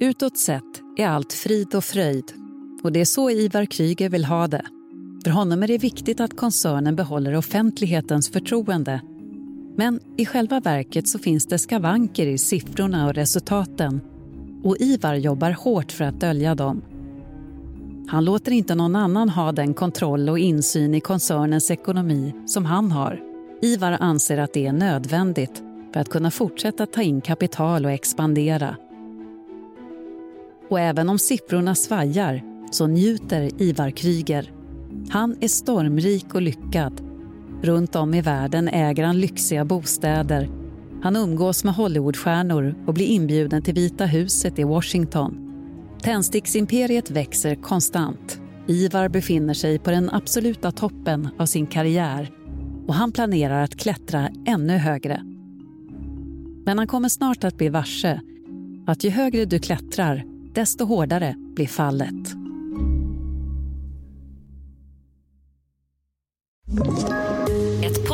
Utåt 0.01 0.37
sett 0.37 0.81
är 0.97 1.07
allt 1.07 1.33
frid 1.33 1.75
och 1.75 1.83
fröjd 1.83 2.33
och 2.83 2.91
det 2.91 3.01
är 3.01 3.05
så 3.05 3.29
Ivar 3.29 3.65
Kryger 3.65 4.09
vill 4.09 4.25
ha 4.25 4.47
det. 4.47 4.65
För 5.27 5.31
honom 5.31 5.63
är 5.63 5.67
det 5.67 5.77
viktigt 5.77 6.19
att 6.19 6.37
koncernen 6.37 6.95
behåller 6.95 7.35
offentlighetens 7.35 8.29
förtroende. 8.29 9.01
Men 9.75 9.99
i 10.17 10.25
själva 10.25 10.59
verket 10.59 11.07
så 11.07 11.19
finns 11.19 11.45
det 11.45 11.59
skavanker 11.59 12.27
i 12.27 12.37
siffrorna 12.37 13.07
och 13.07 13.13
resultaten 13.13 14.01
och 14.63 14.77
Ivar 14.79 15.15
jobbar 15.15 15.51
hårt 15.51 15.91
för 15.91 16.03
att 16.03 16.19
dölja 16.19 16.55
dem. 16.55 16.81
Han 18.07 18.25
låter 18.25 18.51
inte 18.51 18.75
någon 18.75 18.95
annan 18.95 19.29
ha 19.29 19.51
den 19.51 19.73
kontroll 19.73 20.29
och 20.29 20.39
insyn 20.39 20.93
i 20.93 20.99
koncernens 20.99 21.71
ekonomi 21.71 22.33
som 22.45 22.65
han 22.65 22.91
har. 22.91 23.21
Ivar 23.61 23.97
anser 23.99 24.37
att 24.37 24.53
det 24.53 24.67
är 24.67 24.73
nödvändigt 24.73 25.63
för 25.93 25.99
att 25.99 26.09
kunna 26.09 26.31
fortsätta 26.31 26.85
ta 26.85 27.01
in 27.01 27.21
kapital 27.21 27.85
och 27.85 27.91
expandera. 27.91 28.75
Och 30.69 30.79
även 30.79 31.09
om 31.09 31.19
siffrorna 31.19 31.75
svajar 31.75 32.43
så 32.71 32.87
njuter 32.87 33.61
Ivar 33.61 33.91
Kryger. 33.91 34.56
Han 35.09 35.35
är 35.41 35.47
stormrik 35.47 36.35
och 36.35 36.41
lyckad. 36.41 37.01
Runt 37.61 37.95
om 37.95 38.13
i 38.13 38.21
världen 38.21 38.67
äger 38.67 39.03
han 39.03 39.19
lyxiga 39.19 39.65
bostäder. 39.65 40.49
Han 41.01 41.15
umgås 41.15 41.63
med 41.63 41.73
Hollywoodstjärnor 41.73 42.75
och 42.87 42.93
blir 42.93 43.05
inbjuden 43.05 43.61
till 43.61 43.73
Vita 43.73 44.05
huset 44.05 44.59
i 44.59 44.63
Washington. 44.63 45.43
Tändsticksimperiet 46.01 47.11
växer 47.11 47.55
konstant. 47.55 48.41
Ivar 48.67 49.09
befinner 49.09 49.53
sig 49.53 49.79
på 49.79 49.91
den 49.91 50.09
absoluta 50.09 50.71
toppen 50.71 51.29
av 51.37 51.45
sin 51.45 51.67
karriär 51.67 52.31
och 52.87 52.93
han 52.93 53.11
planerar 53.11 53.63
att 53.63 53.75
klättra 53.75 54.29
ännu 54.45 54.77
högre. 54.77 55.21
Men 56.65 56.77
han 56.77 56.87
kommer 56.87 57.09
snart 57.09 57.43
att 57.43 57.57
bli 57.57 57.69
varse 57.69 58.21
att 58.87 59.03
ju 59.03 59.09
högre 59.09 59.45
du 59.45 59.59
klättrar, 59.59 60.23
desto 60.53 60.85
hårdare 60.85 61.35
blir 61.55 61.67
fallet. 61.67 62.46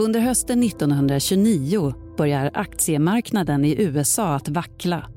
Under 0.00 0.20
hösten 0.20 0.62
1929 0.62 1.94
börjar 2.16 2.50
aktiemarknaden 2.54 3.64
i 3.64 3.82
USA 3.82 4.34
att 4.34 4.48
vackla. 4.48 5.08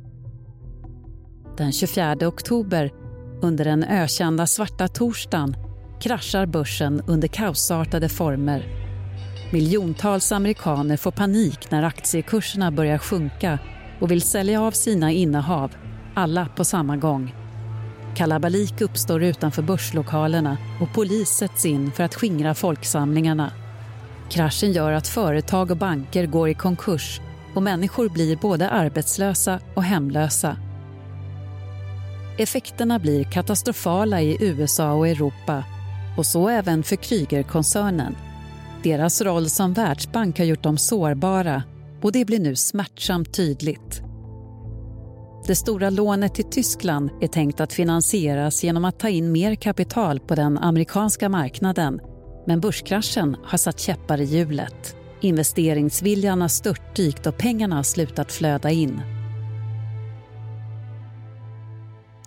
Den 1.57 1.71
24 1.71 2.15
oktober, 2.27 2.91
under 3.41 3.65
den 3.65 3.83
ökända 3.83 4.47
svarta 4.47 4.87
torsdagen, 4.87 5.55
kraschar 6.01 6.45
börsen 6.45 7.01
under 7.07 7.27
kaosartade 7.27 8.09
former. 8.09 8.65
Miljontals 9.53 10.31
amerikaner 10.31 10.97
får 10.97 11.11
panik 11.11 11.71
när 11.71 11.83
aktiekurserna 11.83 12.71
börjar 12.71 12.97
sjunka 12.97 13.59
och 13.99 14.11
vill 14.11 14.21
sälja 14.21 14.61
av 14.61 14.71
sina 14.71 15.11
innehav, 15.11 15.71
alla 16.15 16.45
på 16.45 16.65
samma 16.65 16.97
gång. 16.97 17.35
Kalabalik 18.15 18.81
uppstår 18.81 19.23
utanför 19.23 19.61
börslokalerna 19.61 20.57
och 20.81 20.93
polis 20.93 21.29
sätts 21.29 21.65
in 21.65 21.91
för 21.91 22.03
att 22.03 22.15
skingra 22.15 22.53
folksamlingarna. 22.55 23.60
Kraschen 24.31 24.71
gör 24.71 24.91
att 24.91 25.07
företag 25.07 25.71
och 25.71 25.77
banker 25.77 26.25
går 26.25 26.49
i 26.49 26.53
konkurs 26.53 27.21
och 27.55 27.63
människor 27.63 28.09
blir 28.09 28.35
både 28.35 28.69
arbetslösa 28.69 29.59
och 29.75 29.83
hemlösa. 29.83 30.57
Effekterna 32.37 32.99
blir 32.99 33.23
katastrofala 33.23 34.21
i 34.21 34.37
USA 34.39 34.93
och 34.93 35.07
Europa 35.07 35.63
och 36.17 36.25
så 36.25 36.49
även 36.49 36.83
för 36.83 36.95
Krügerkoncernen. 36.95 38.15
Deras 38.83 39.21
roll 39.21 39.49
som 39.49 39.73
världsbank 39.73 40.37
har 40.37 40.45
gjort 40.45 40.63
dem 40.63 40.77
sårbara 40.77 41.63
och 42.01 42.11
det 42.11 42.25
blir 42.25 42.39
nu 42.39 42.55
smärtsamt 42.55 43.33
tydligt. 43.33 44.01
Det 45.47 45.55
stora 45.55 45.89
lånet 45.89 46.35
till 46.35 46.49
Tyskland 46.49 47.09
är 47.21 47.27
tänkt 47.27 47.59
att 47.59 47.73
finansieras 47.73 48.63
genom 48.63 48.85
att 48.85 48.99
ta 48.99 49.09
in 49.09 49.31
mer 49.31 49.55
kapital 49.55 50.19
på 50.19 50.35
den 50.35 50.57
amerikanska 50.57 51.29
marknaden 51.29 51.99
men 52.45 52.59
börskraschen 52.59 53.37
har 53.43 53.57
satt 53.57 53.79
käppar 53.79 54.21
i 54.21 54.23
hjulet. 54.23 54.95
Investeringsviljan 55.21 56.41
har 56.41 56.47
störtdykt 56.47 57.27
och 57.27 57.37
pengarna 57.37 57.75
har 57.75 57.83
slutat 57.83 58.31
flöda 58.31 58.69
in. 58.69 59.01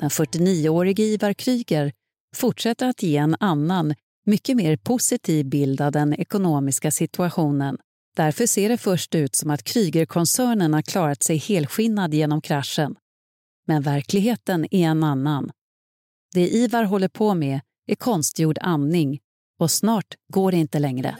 Den 0.00 0.10
49-årige 0.10 1.02
Ivar 1.02 1.32
Kryger 1.32 1.92
fortsätter 2.36 2.88
att 2.88 3.02
ge 3.02 3.16
en 3.16 3.36
annan, 3.40 3.94
mycket 4.26 4.56
mer 4.56 4.76
positiv 4.76 5.46
bild 5.46 5.80
av 5.80 5.92
den 5.92 6.14
ekonomiska 6.14 6.90
situationen. 6.90 7.78
Därför 8.16 8.46
ser 8.46 8.68
det 8.68 8.78
först 8.78 9.14
ut 9.14 9.36
som 9.36 9.50
att 9.50 9.62
Krygerkoncernen 9.62 10.74
har 10.74 10.82
klarat 10.82 11.22
sig 11.22 11.36
helskinnad 11.36 12.14
genom 12.14 12.40
kraschen. 12.40 12.94
Men 13.66 13.82
verkligheten 13.82 14.66
är 14.70 14.88
en 14.88 15.04
annan. 15.04 15.50
Det 16.34 16.48
Ivar 16.48 16.84
håller 16.84 17.08
på 17.08 17.34
med 17.34 17.60
är 17.86 17.94
konstgjord 17.94 18.58
andning 18.60 19.20
och 19.64 19.70
snart 19.70 20.14
går 20.32 20.50
det 20.50 20.56
inte 20.56 20.78
längre. 20.78 21.16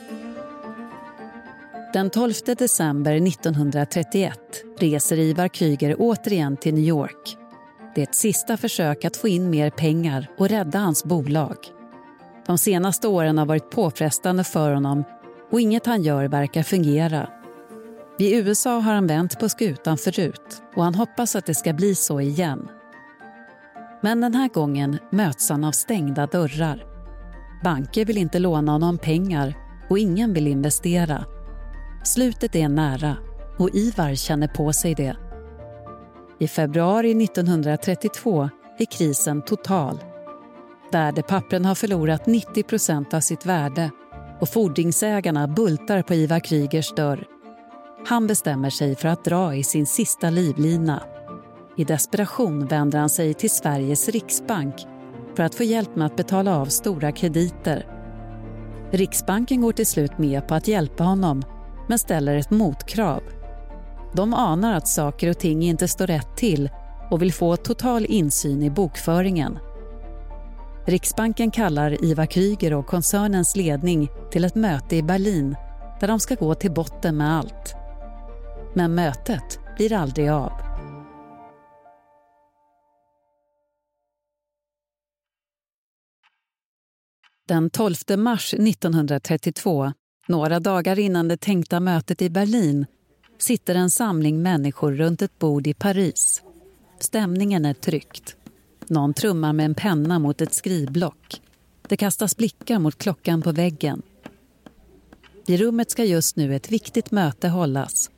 Den 1.93 2.09
12 2.09 2.33
december 2.57 3.13
1931 3.27 4.39
reser 4.79 5.19
Ivar 5.19 5.47
Kryger 5.47 5.95
återigen 5.99 6.57
till 6.57 6.73
New 6.73 6.83
York. 6.83 7.37
Det 7.95 8.01
är 8.01 8.03
ett 8.03 8.15
sista 8.15 8.57
försök 8.57 9.05
att 9.05 9.17
få 9.17 9.27
in 9.27 9.49
mer 9.49 9.69
pengar 9.69 10.27
och 10.37 10.49
rädda 10.49 10.79
hans 10.79 11.03
bolag. 11.03 11.55
De 12.45 12.57
senaste 12.57 13.07
åren 13.07 13.37
har 13.37 13.45
varit 13.45 13.71
påfrestande 13.71 14.43
för 14.43 14.71
honom 14.71 15.03
och 15.51 15.61
inget 15.61 15.85
han 15.85 16.01
gör 16.01 16.27
verkar 16.27 16.63
fungera. 16.63 17.29
I 18.19 18.35
USA 18.35 18.79
har 18.79 18.93
han 18.93 19.07
vänt 19.07 19.39
på 19.39 19.49
skutan 19.49 19.97
förut 19.97 20.61
och 20.75 20.83
han 20.83 20.95
hoppas 20.95 21.35
att 21.35 21.45
det 21.45 21.55
ska 21.55 21.73
bli 21.73 21.95
så 21.95 22.21
igen. 22.21 22.67
Men 24.01 24.21
den 24.21 24.33
här 24.33 24.49
gången 24.49 24.97
möts 25.11 25.49
han 25.49 25.63
av 25.63 25.71
stängda 25.71 26.27
dörrar. 26.27 26.94
Banker 27.63 28.05
vill 28.05 28.17
inte 28.17 28.39
låna 28.39 28.71
honom 28.71 28.97
pengar 28.97 29.53
och 29.89 29.99
ingen 29.99 30.33
vill 30.33 30.47
investera. 30.47 31.25
Slutet 32.03 32.55
är 32.55 32.69
nära 32.69 33.17
och 33.57 33.69
Ivar 33.73 34.15
känner 34.15 34.47
på 34.47 34.73
sig 34.73 34.95
det. 34.95 35.17
I 36.39 36.47
februari 36.47 37.23
1932 37.23 38.49
är 38.79 38.85
krisen 38.85 39.41
total. 39.41 39.99
Värdepappren 40.91 41.65
har 41.65 41.75
förlorat 41.75 42.25
90 42.25 42.63
procent 42.63 43.13
av 43.13 43.19
sitt 43.19 43.45
värde 43.45 43.91
och 44.39 44.49
fordringsägarna 44.49 45.47
bultar 45.47 46.01
på 46.01 46.13
Ivar 46.13 46.39
Krygers 46.39 46.95
dörr. 46.95 47.27
Han 48.07 48.27
bestämmer 48.27 48.69
sig 48.69 48.95
för 48.95 49.07
att 49.07 49.25
dra 49.25 49.55
i 49.55 49.63
sin 49.63 49.85
sista 49.85 50.29
livlina. 50.29 51.03
I 51.77 51.83
desperation 51.83 52.67
vänder 52.67 52.99
han 52.99 53.09
sig 53.09 53.33
till 53.33 53.49
Sveriges 53.49 54.09
riksbank 54.09 54.75
för 55.35 55.43
att 55.43 55.55
få 55.55 55.63
hjälp 55.63 55.95
med 55.95 56.05
att 56.05 56.15
betala 56.15 56.57
av 56.57 56.65
stora 56.65 57.11
krediter. 57.11 57.85
Riksbanken 58.91 59.61
går 59.61 59.71
till 59.71 59.85
slut 59.85 60.17
med 60.17 60.47
på 60.47 60.55
att 60.55 60.67
hjälpa 60.67 61.03
honom 61.03 61.43
men 61.87 61.99
ställer 61.99 62.35
ett 62.35 62.51
motkrav. 62.51 63.21
De 64.13 64.33
anar 64.33 64.73
att 64.73 64.87
saker 64.87 65.29
och 65.29 65.39
ting 65.39 65.63
inte 65.63 65.87
står 65.87 66.07
rätt 66.07 66.37
till 66.37 66.69
och 67.11 67.21
vill 67.21 67.33
få 67.33 67.55
total 67.55 68.05
insyn 68.05 68.63
i 68.63 68.69
bokföringen. 68.69 69.59
Riksbanken 70.85 71.51
kallar 71.51 72.05
Ivar 72.05 72.25
Kryger 72.25 72.73
och 72.73 72.87
koncernens 72.87 73.55
ledning 73.55 74.09
till 74.31 74.43
ett 74.43 74.55
möte 74.55 74.95
i 74.95 75.03
Berlin 75.03 75.55
där 75.99 76.07
de 76.07 76.19
ska 76.19 76.35
gå 76.35 76.55
till 76.55 76.71
botten 76.71 77.17
med 77.17 77.37
allt. 77.37 77.75
Men 78.73 78.95
mötet 78.95 79.59
blir 79.77 79.93
aldrig 79.93 80.29
av. 80.29 80.74
Den 87.47 87.69
12 87.69 87.95
mars 88.17 88.53
1932, 88.53 89.93
några 90.27 90.59
dagar 90.59 90.99
innan 90.99 91.27
det 91.27 91.37
tänkta 91.37 91.79
mötet 91.79 92.21
i 92.21 92.29
Berlin 92.29 92.85
sitter 93.37 93.75
en 93.75 93.91
samling 93.91 94.41
människor 94.41 94.91
runt 94.91 95.21
ett 95.21 95.39
bord 95.39 95.67
i 95.67 95.73
Paris. 95.73 96.41
Stämningen 96.99 97.65
är 97.65 97.73
tryckt. 97.73 98.35
Någon 98.87 99.13
trummar 99.13 99.53
med 99.53 99.65
en 99.65 99.75
penna 99.75 100.19
mot 100.19 100.41
ett 100.41 100.53
skrivblock. 100.53 101.41
Det 101.87 101.97
kastas 101.97 102.37
blickar 102.37 102.79
mot 102.79 102.97
klockan 102.97 103.41
på 103.41 103.51
väggen. 103.51 104.01
I 105.47 105.57
rummet 105.57 105.91
ska 105.91 106.03
just 106.03 106.35
nu 106.35 106.55
ett 106.55 106.71
viktigt 106.71 107.11
möte 107.11 107.47
hållas. 107.47 108.09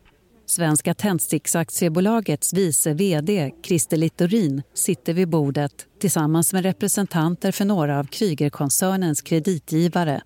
Svenska 0.49 0.93
Tändsticksaktiebolagets 0.93 2.53
vice 2.53 2.93
vd 2.93 3.51
Christer 3.63 3.97
Littorin 3.97 4.63
sitter 4.73 5.13
vid 5.13 5.29
bordet 5.29 5.85
tillsammans 5.99 6.53
med 6.53 6.63
representanter 6.63 7.51
för 7.51 7.65
några 7.65 7.99
av 7.99 8.03
Krygerkoncernens 8.03 9.21
kreditgivare. 9.21 10.21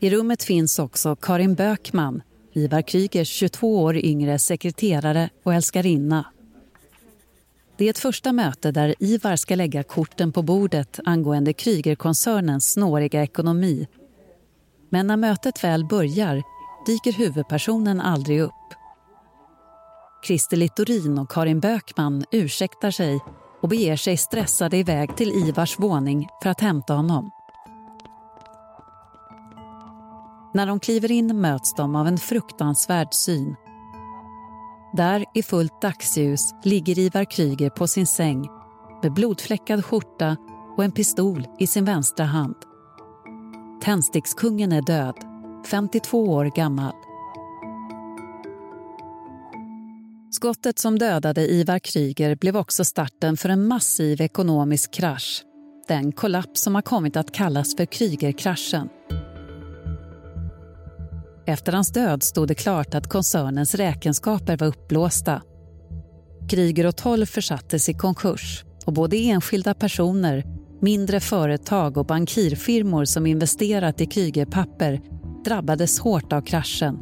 I 0.00 0.10
rummet 0.10 0.42
finns 0.42 0.78
också 0.78 1.16
Karin 1.16 1.54
Bökman, 1.54 2.22
Ivar 2.52 2.82
Krygers 2.82 3.28
22 3.28 3.82
år 3.82 3.96
yngre 3.96 4.38
sekreterare 4.38 5.30
och 5.42 5.54
älskarinna. 5.54 6.24
Det 7.76 7.84
är 7.84 7.90
ett 7.90 7.98
första 7.98 8.32
möte 8.32 8.70
där 8.70 8.94
Ivar 8.98 9.36
ska 9.36 9.54
lägga 9.54 9.82
korten 9.82 10.32
på 10.32 10.42
bordet 10.42 11.00
angående 11.04 11.52
Krygerkoncernens 11.52 12.72
snåriga 12.72 13.22
ekonomi. 13.22 13.88
Men 14.90 15.06
när 15.06 15.16
mötet 15.16 15.64
väl 15.64 15.84
börjar 15.84 16.42
dyker 16.86 17.12
huvudpersonen 17.12 18.00
aldrig 18.00 18.40
upp. 18.40 18.63
Christer 20.24 20.56
Littorin 20.56 21.18
och 21.18 21.30
Karin 21.30 21.60
Bökman 21.60 22.24
ursäktar 22.30 22.90
sig 22.90 23.20
och 23.62 23.68
beger 23.68 23.96
sig 23.96 24.16
stressade 24.16 24.76
iväg 24.76 25.16
till 25.16 25.30
Ivars 25.30 25.78
våning 25.78 26.28
för 26.42 26.50
att 26.50 26.60
hämta 26.60 26.94
honom. 26.94 27.30
När 30.54 30.66
de 30.66 30.80
kliver 30.80 31.10
in 31.10 31.40
möts 31.40 31.74
de 31.74 31.96
av 31.96 32.06
en 32.06 32.18
fruktansvärd 32.18 33.14
syn. 33.14 33.56
Där 34.92 35.24
i 35.34 35.42
fullt 35.42 35.82
dagsljus 35.82 36.54
ligger 36.62 36.98
Ivar 36.98 37.24
Kryger 37.30 37.70
på 37.70 37.86
sin 37.86 38.06
säng 38.06 38.48
med 39.02 39.12
blodfläckad 39.12 39.84
skjorta 39.84 40.36
och 40.76 40.84
en 40.84 40.92
pistol 40.92 41.46
i 41.58 41.66
sin 41.66 41.84
vänstra 41.84 42.24
hand. 42.24 42.56
Tändstickskungen 43.82 44.72
är 44.72 44.82
död, 44.82 45.14
52 45.70 46.24
år 46.24 46.44
gammal. 46.56 46.94
Skottet 50.34 50.78
som 50.78 50.98
dödade 50.98 51.46
Ivar 51.46 51.78
Kryger 51.78 52.34
blev 52.36 52.56
också 52.56 52.84
starten 52.84 53.36
för 53.36 53.48
en 53.48 53.66
massiv 53.66 54.20
ekonomisk 54.20 54.94
krasch. 54.94 55.42
Den 55.88 56.12
kollaps 56.12 56.60
som 56.60 56.74
har 56.74 56.82
kommit 56.82 57.16
att 57.16 57.32
kallas 57.32 57.76
för 57.76 57.86
Krygerkraschen. 57.86 58.88
Efter 61.46 61.72
hans 61.72 61.92
död 61.92 62.22
stod 62.22 62.48
det 62.48 62.54
klart 62.54 62.94
att 62.94 63.08
koncernens 63.08 63.74
räkenskaper 63.74 64.56
var 64.56 64.66
uppblåsta. 64.66 65.42
Kryger 66.50 66.86
och 66.86 66.96
Toll 66.96 67.26
försattes 67.26 67.88
i 67.88 67.94
konkurs 67.94 68.64
och 68.86 68.92
både 68.92 69.16
enskilda 69.16 69.74
personer, 69.74 70.44
mindre 70.80 71.20
företag 71.20 71.96
och 71.96 72.06
bankirfirmor 72.06 73.04
som 73.04 73.26
investerat 73.26 74.00
i 74.00 74.06
Krygerpapper 74.06 75.00
drabbades 75.44 75.98
hårt 75.98 76.32
av 76.32 76.40
kraschen. 76.40 76.98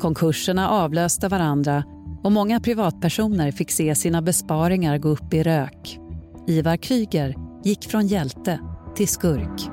Konkurserna 0.00 0.68
avlöste 0.68 1.28
varandra 1.28 1.84
och 2.22 2.32
många 2.32 2.60
privatpersoner 2.60 3.50
fick 3.50 3.70
se 3.70 3.94
sina 3.94 4.22
besparingar 4.22 4.98
gå 4.98 5.08
upp 5.08 5.34
i 5.34 5.42
rök. 5.42 5.98
Ivar 6.46 6.76
Kryger 6.76 7.34
gick 7.64 7.84
från 7.84 8.06
hjälte 8.06 8.60
till 8.96 9.08
skurk. 9.08 9.70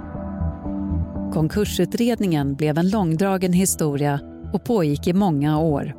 Konkursutredningen 1.34 2.56
blev 2.56 2.78
en 2.78 2.90
långdragen 2.90 3.54
historia 3.54 4.20
och 4.54 4.64
pågick 4.64 5.08
i 5.08 5.14
många 5.14 5.60
år. 5.60 5.96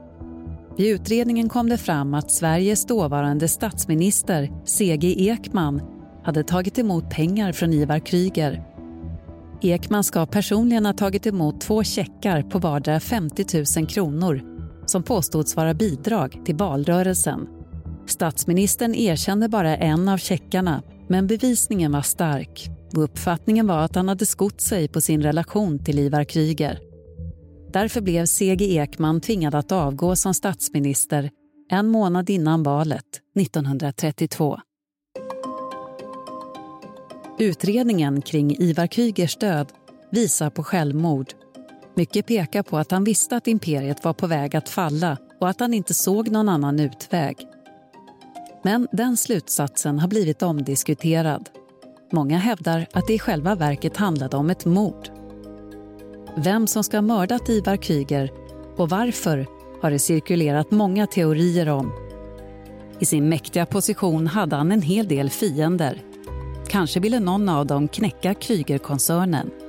Vid 0.76 0.86
utredningen 0.86 1.48
kom 1.48 1.68
det 1.68 1.78
fram 1.78 2.14
att 2.14 2.30
Sveriges 2.30 2.86
dåvarande 2.86 3.48
statsminister 3.48 4.50
C.G. 4.64 5.30
Ekman 5.30 5.82
hade 6.24 6.44
tagit 6.44 6.78
emot 6.78 7.10
pengar 7.10 7.52
från 7.52 7.72
Ivar 7.72 7.98
Kryger. 7.98 8.64
Ekman 9.62 10.04
ska 10.04 10.26
personligen 10.26 10.86
ha 10.86 10.92
tagit 10.92 11.26
emot 11.26 11.60
två 11.60 11.84
checkar 11.84 12.42
på 12.42 12.58
vardera 12.58 13.00
50 13.00 13.64
000 13.78 13.86
kronor 13.86 14.55
som 14.86 15.02
påstods 15.02 15.56
vara 15.56 15.74
bidrag 15.74 16.40
till 16.44 16.56
valrörelsen. 16.56 17.48
Statsministern 18.06 18.94
erkände 18.94 19.48
bara 19.48 19.76
en 19.76 20.08
av 20.08 20.18
checkarna 20.18 20.82
men 21.08 21.26
bevisningen 21.26 21.92
var 21.92 22.02
stark 22.02 22.70
och 22.96 23.02
uppfattningen 23.02 23.66
var 23.66 23.78
att 23.78 23.94
han 23.94 24.08
hade 24.08 24.26
skott 24.26 24.60
sig 24.60 24.88
på 24.88 25.00
sin 25.00 25.22
relation 25.22 25.84
till 25.84 25.98
Ivar 25.98 26.24
Kryger. 26.24 26.80
Därför 27.72 28.00
blev 28.00 28.26
C.G. 28.26 28.64
Ekman 28.64 29.20
tvingad 29.20 29.54
att 29.54 29.72
avgå 29.72 30.16
som 30.16 30.34
statsminister 30.34 31.30
en 31.70 31.88
månad 31.88 32.30
innan 32.30 32.62
valet 32.62 33.04
1932. 33.40 34.58
Utredningen 37.38 38.22
kring 38.22 38.56
Ivar 38.58 38.86
Krygers 38.86 39.36
död 39.36 39.72
visar 40.10 40.50
på 40.50 40.64
självmord. 40.64 41.26
Mycket 41.98 42.26
pekar 42.26 42.62
på 42.62 42.78
att 42.78 42.90
han 42.90 43.04
visste 43.04 43.36
att 43.36 43.46
imperiet 43.46 44.04
var 44.04 44.12
på 44.12 44.26
väg 44.26 44.56
att 44.56 44.68
falla 44.68 45.16
och 45.40 45.48
att 45.48 45.60
han 45.60 45.74
inte 45.74 45.94
såg 45.94 46.28
någon 46.28 46.48
annan 46.48 46.80
utväg. 46.80 47.36
Men 48.62 48.88
den 48.92 49.16
slutsatsen 49.16 49.98
har 49.98 50.08
blivit 50.08 50.42
omdiskuterad. 50.42 51.48
Många 52.12 52.38
hävdar 52.38 52.86
att 52.92 53.06
det 53.06 53.14
i 53.14 53.18
själva 53.18 53.54
verket 53.54 53.96
handlade 53.96 54.36
om 54.36 54.50
ett 54.50 54.64
mord. 54.64 55.08
Vem 56.36 56.66
som 56.66 56.84
ska 56.84 56.96
ha 56.96 57.02
mördat 57.02 57.48
Ivar 57.48 57.76
Kryger 57.76 58.30
Och 58.76 58.90
varför 58.90 59.46
har 59.82 59.90
det 59.90 59.98
cirkulerat 59.98 60.70
många 60.70 61.06
teorier 61.06 61.68
om. 61.68 61.92
I 62.98 63.04
sin 63.04 63.28
mäktiga 63.28 63.66
position 63.66 64.26
hade 64.26 64.56
han 64.56 64.72
en 64.72 64.82
hel 64.82 65.08
del 65.08 65.30
fiender. 65.30 66.02
Kanske 66.68 67.00
ville 67.00 67.20
någon 67.20 67.48
av 67.48 67.66
dem 67.66 67.88
knäcka 67.88 68.34
Krygerkoncernen. 68.34 69.50
koncernen 69.50 69.65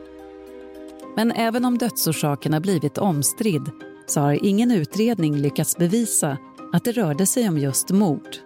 men 1.18 1.32
även 1.32 1.66
om 1.66 1.78
dödsorsaken 1.78 2.54
har 2.54 2.60
blivit 2.60 2.98
omstridd 2.98 3.72
så 4.06 4.20
har 4.20 4.46
ingen 4.46 4.72
utredning 4.72 5.38
lyckats 5.38 5.78
bevisa 5.78 6.38
att 6.74 6.84
det 6.84 6.92
rörde 6.92 7.26
sig 7.26 7.50
om 7.50 7.58
just 7.58 7.92
mord. 7.92 8.38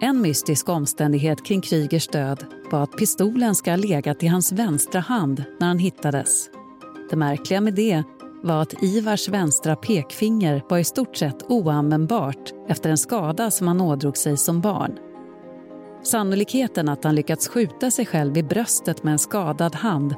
En 0.00 0.20
mystisk 0.20 0.68
omständighet 0.68 1.44
kring 1.44 1.60
Krygers 1.60 2.08
död 2.08 2.46
var 2.70 2.82
att 2.82 2.96
pistolen 2.96 3.54
ska 3.54 3.70
ha 3.70 3.76
legat 3.76 4.22
i 4.22 4.26
hans 4.26 4.52
vänstra 4.52 5.00
hand 5.00 5.44
när 5.60 5.66
han 5.66 5.78
hittades. 5.78 6.50
Det 7.10 7.16
märkliga 7.16 7.60
med 7.60 7.74
det 7.74 8.02
var 8.42 8.62
att 8.62 8.82
Ivars 8.82 9.28
vänstra 9.28 9.76
pekfinger 9.76 10.62
var 10.68 10.78
i 10.78 10.84
stort 10.84 11.16
sett 11.16 11.42
oanvändbart 11.48 12.52
efter 12.68 12.90
en 12.90 12.98
skada 12.98 13.50
som 13.50 13.68
han 13.68 13.80
ådrog 13.80 14.16
sig 14.16 14.36
som 14.36 14.60
barn. 14.60 14.98
Sannolikheten 16.02 16.88
att 16.88 17.04
han 17.04 17.14
lyckats 17.14 17.48
skjuta 17.48 17.90
sig 17.90 18.06
själv 18.06 18.36
i 18.36 18.42
bröstet 18.42 19.02
med 19.02 19.12
en 19.12 19.18
skadad 19.18 19.74
hand 19.74 20.14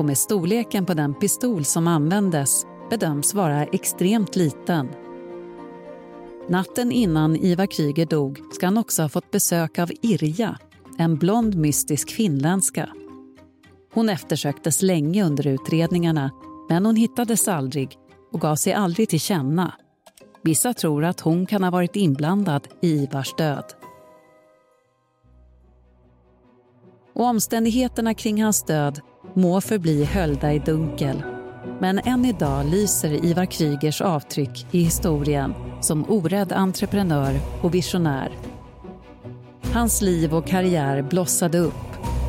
och 0.00 0.06
med 0.06 0.18
storleken 0.18 0.86
på 0.86 0.94
den 0.94 1.14
pistol 1.14 1.64
som 1.64 1.86
användes 1.86 2.66
bedöms 2.90 3.34
vara 3.34 3.64
extremt 3.64 4.36
liten. 4.36 4.88
Natten 6.48 6.92
innan 6.92 7.36
Ivar 7.36 7.66
Kryger 7.66 8.06
dog 8.06 8.40
ska 8.52 8.66
han 8.66 8.78
också 8.78 9.02
ha 9.02 9.08
fått 9.08 9.30
besök 9.30 9.78
av 9.78 9.90
Irja, 10.02 10.58
en 10.98 11.16
blond 11.16 11.54
mystisk 11.54 12.10
finländska. 12.10 12.88
Hon 13.94 14.08
eftersöktes 14.08 14.82
länge 14.82 15.24
under 15.24 15.46
utredningarna 15.46 16.30
men 16.68 16.86
hon 16.86 16.96
hittades 16.96 17.48
aldrig 17.48 17.98
och 18.32 18.40
gav 18.40 18.56
sig 18.56 18.72
aldrig 18.72 19.08
till 19.08 19.20
känna. 19.20 19.74
Vissa 20.42 20.74
tror 20.74 21.04
att 21.04 21.20
hon 21.20 21.46
kan 21.46 21.62
ha 21.62 21.70
varit 21.70 21.96
inblandad 21.96 22.68
i 22.82 22.88
Ivars 22.88 23.34
död. 23.36 23.64
Och 27.14 27.24
omständigheterna 27.24 28.14
kring 28.14 28.42
hans 28.42 28.62
död 28.62 29.00
må 29.34 29.60
förbli 29.60 30.04
höljda 30.04 30.52
i 30.52 30.58
dunkel. 30.58 31.22
Men 31.80 31.98
än 31.98 32.24
idag 32.24 32.66
lyser 32.66 33.24
Ivar 33.24 33.44
Krygers 33.46 34.00
avtryck 34.00 34.66
i 34.70 34.82
historien 34.82 35.54
som 35.80 36.10
orädd 36.10 36.52
entreprenör 36.52 37.40
och 37.62 37.74
visionär. 37.74 38.32
Hans 39.72 40.02
liv 40.02 40.34
och 40.34 40.46
karriär 40.46 41.02
blossade 41.02 41.58
upp, 41.58 41.74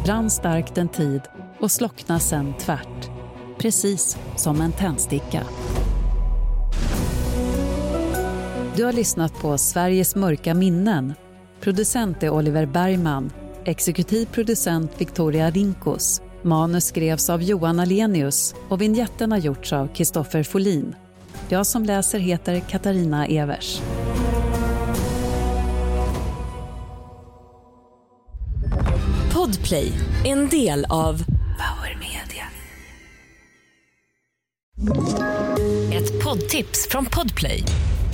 brann 0.06 0.30
starkt 0.30 0.78
en 0.78 0.90
tid 0.90 1.22
och 1.60 1.72
slocknade 1.72 2.20
sen 2.20 2.54
tvärt. 2.60 3.10
Precis 3.58 4.18
som 4.36 4.62
en 4.62 4.72
tändsticka. 4.72 5.44
Du 8.76 8.86
har 8.86 8.94
lyssnat 8.94 9.42
på 9.42 9.58
Sveriges 9.58 10.16
mörka 10.16 10.54
minnen. 10.54 11.14
Producent 11.62 12.24
är 12.24 12.30
Oliver 12.30 12.66
Bergman. 12.66 13.32
Exekutiv 13.66 14.26
producent 14.26 14.92
Victoria 14.98 15.50
Rinkos. 15.50 16.22
Manus 16.44 16.86
skrevs 16.86 17.30
av 17.30 17.44
Johan 17.44 17.80
Alenius 17.80 18.56
och 18.70 18.82
vinjetten 18.82 19.32
har 19.32 19.40
gjorts 19.40 19.74
av 19.74 19.88
Kristoffer 19.88 20.44
Folin. 20.44 20.96
Jag 21.50 21.66
som 21.66 21.84
läser 21.84 22.20
heter 22.20 22.60
Katarina 22.60 23.28
Evers. 23.28 23.82
Podplay, 29.34 29.92
en 30.26 30.50
del 30.50 30.86
av 30.90 31.24
Power 31.58 31.98
Media. 32.00 32.46
Ett 35.94 36.24
poddtips 36.24 36.88
från 36.90 37.06
Podplay. 37.06 37.64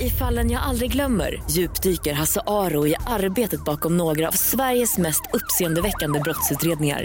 I 0.00 0.10
fallen 0.10 0.50
jag 0.50 0.62
aldrig 0.62 0.92
glömmer 0.92 1.42
djupdyker 1.50 2.12
Hasse 2.12 2.40
Aro 2.46 2.86
i 2.86 2.94
arbetet 3.06 3.64
bakom 3.64 3.96
några 3.96 4.28
av 4.28 4.32
Sveriges 4.32 4.98
mest 4.98 5.22
uppseendeväckande 5.32 6.20
brottsutredningar 6.20 7.04